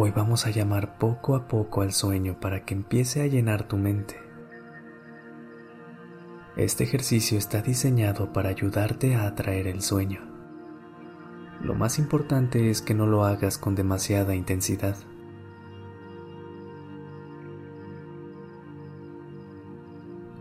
[0.00, 3.76] Hoy vamos a llamar poco a poco al sueño para que empiece a llenar tu
[3.76, 4.14] mente.
[6.56, 10.20] Este ejercicio está diseñado para ayudarte a atraer el sueño.
[11.60, 14.94] Lo más importante es que no lo hagas con demasiada intensidad.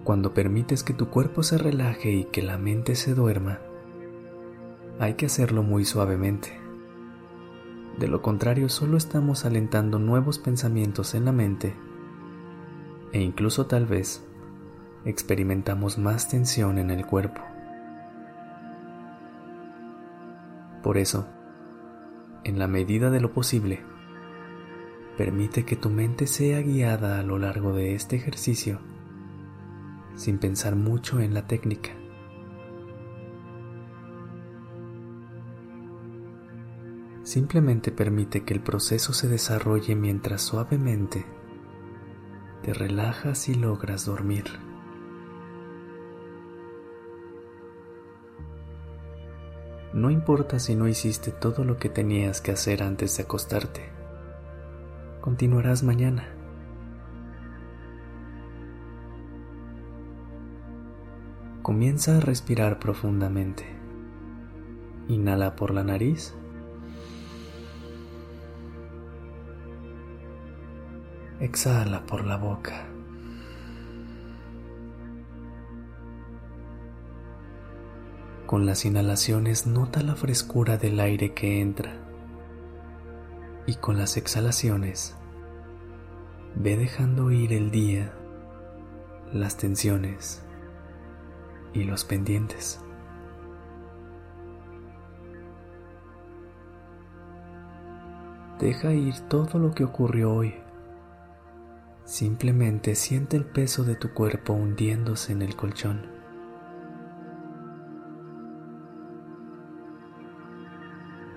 [0.03, 3.57] Cuando permites que tu cuerpo se relaje y que la mente se duerma,
[4.99, 6.66] hay que hacerlo muy suavemente.
[7.97, 11.73] De lo contrario, solo estamos alentando nuevos pensamientos en la mente
[13.11, 14.23] e incluso tal vez
[15.05, 17.41] experimentamos más tensión en el cuerpo.
[20.83, 21.27] Por eso,
[22.43, 23.81] en la medida de lo posible,
[25.17, 28.79] permite que tu mente sea guiada a lo largo de este ejercicio
[30.17, 31.91] sin pensar mucho en la técnica.
[37.27, 41.25] Simplemente permite que el proceso se desarrolle mientras suavemente
[42.63, 44.45] te relajas y logras dormir.
[49.91, 53.81] No importa si no hiciste todo lo que tenías que hacer antes de acostarte.
[55.19, 56.29] Continuarás mañana.
[61.61, 63.65] Comienza a respirar profundamente.
[65.09, 66.33] Inhala por la nariz.
[71.39, 72.87] Exhala por la boca.
[78.47, 81.93] Con las inhalaciones nota la frescura del aire que entra
[83.67, 85.15] y con las exhalaciones
[86.55, 88.11] ve dejando ir el día,
[89.31, 90.43] las tensiones
[91.71, 92.81] y los pendientes.
[98.59, 100.66] Deja ir todo lo que ocurrió hoy.
[102.07, 106.07] Simplemente siente el peso de tu cuerpo hundiéndose en el colchón.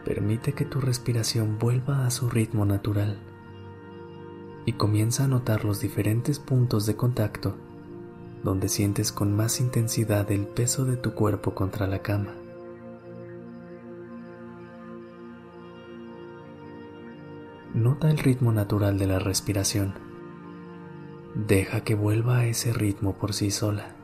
[0.04, 3.19] Permite que tu respiración vuelva a su ritmo natural
[4.64, 7.56] y comienza a notar los diferentes puntos de contacto
[8.44, 12.32] donde sientes con más intensidad el peso de tu cuerpo contra la cama.
[17.75, 20.09] Nota el ritmo natural de la respiración.
[21.34, 23.94] Deja que vuelva a ese ritmo por sí sola.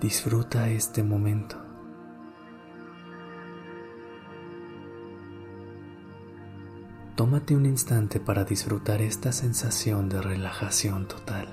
[0.00, 1.56] Disfruta este momento.
[7.16, 11.48] Tómate un instante para disfrutar esta sensación de relajación total.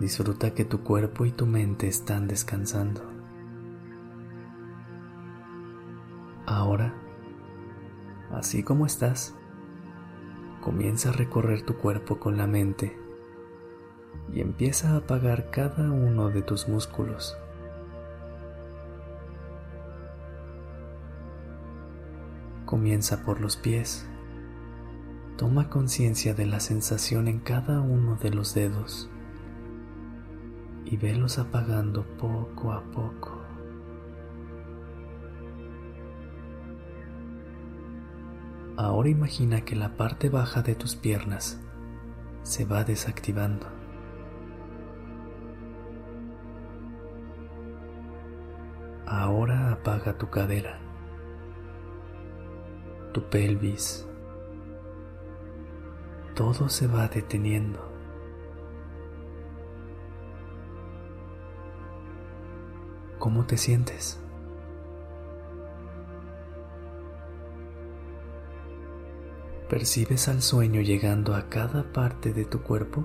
[0.00, 3.02] Disfruta que tu cuerpo y tu mente están descansando.
[6.46, 7.01] Ahora,
[8.32, 9.34] así como estás,
[10.60, 12.96] comienza a recorrer tu cuerpo con la mente
[14.32, 17.36] y empieza a apagar cada uno de tus músculos.
[22.64, 24.06] Comienza por los pies.
[25.36, 29.10] Toma conciencia de la sensación en cada uno de los dedos
[30.84, 33.41] y velos apagando poco a poco.
[38.82, 41.60] Ahora imagina que la parte baja de tus piernas
[42.42, 43.68] se va desactivando.
[49.06, 50.80] Ahora apaga tu cadera,
[53.12, 54.04] tu pelvis.
[56.34, 57.78] Todo se va deteniendo.
[63.20, 64.20] ¿Cómo te sientes?
[69.72, 73.04] ¿Percibes al sueño llegando a cada parte de tu cuerpo?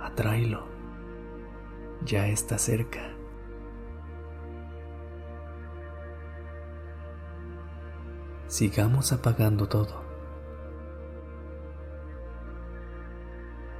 [0.00, 0.64] Atráelo
[2.04, 3.00] ya está cerca.
[8.46, 10.06] Sigamos apagando todo.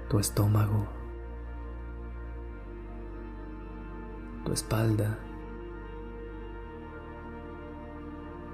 [0.09, 0.89] tu estómago,
[4.45, 5.19] tu espalda,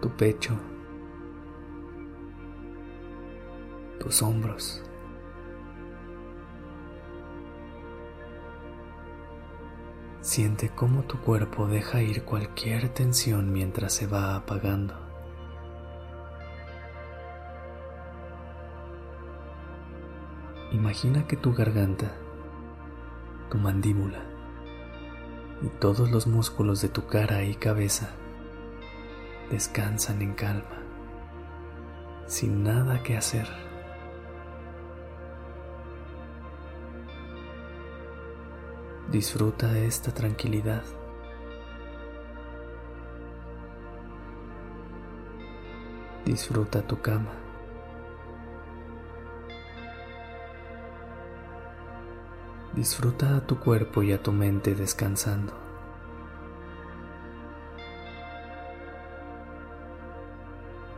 [0.01, 0.59] tu pecho,
[4.03, 4.83] tus hombros.
[10.21, 14.95] Siente cómo tu cuerpo deja ir cualquier tensión mientras se va apagando.
[20.73, 22.13] Imagina que tu garganta,
[23.51, 24.25] tu mandíbula
[25.63, 28.11] y todos los músculos de tu cara y cabeza
[29.51, 30.83] descansan en calma,
[32.27, 33.72] sin nada que hacer.
[39.13, 40.83] Disfruta esta tranquilidad.
[46.25, 47.31] Disfruta tu cama.
[52.75, 55.53] Disfruta a tu cuerpo y a tu mente descansando.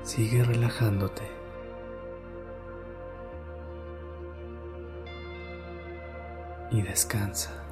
[0.04, 1.28] Sigue relajándote.
[6.70, 7.63] Y descansa.